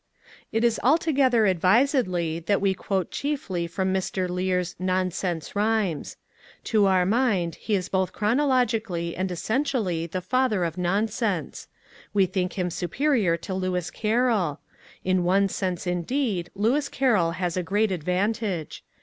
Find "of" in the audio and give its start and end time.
10.63-10.75